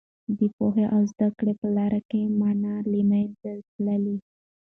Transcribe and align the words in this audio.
د 0.37 0.39
پوهې 0.55 0.85
او 0.95 1.01
زده 1.11 1.29
کړې 1.37 1.53
په 1.61 1.67
لاره 1.77 1.99
کې 2.09 2.21
موانع 2.39 2.75
له 2.91 2.99
منځه 3.09 3.51
تللي. 3.71 4.17